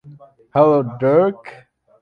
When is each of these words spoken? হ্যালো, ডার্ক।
হ্যালো, 0.55 0.77
ডার্ক। 1.01 1.41